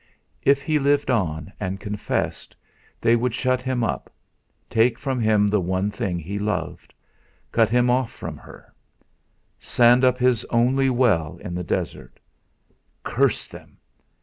If 0.41 0.63
he 0.63 0.79
lived 0.79 1.11
on, 1.11 1.53
and 1.59 1.79
confessed, 1.79 2.55
they 2.99 3.15
would 3.15 3.35
shut 3.35 3.61
him 3.61 3.83
up, 3.83 4.11
take 4.67 4.97
from 4.97 5.19
him 5.19 5.47
the 5.47 5.59
one 5.59 5.91
thing 5.91 6.17
he 6.17 6.39
loved, 6.39 6.91
cut 7.51 7.69
him 7.69 7.87
off 7.87 8.11
from 8.11 8.35
her; 8.37 8.73
sand 9.59 10.03
up 10.03 10.17
his 10.17 10.43
only 10.45 10.89
well 10.89 11.37
in 11.43 11.53
the 11.53 11.63
desert. 11.63 12.19
Curse 13.03 13.45
them! 13.45 13.77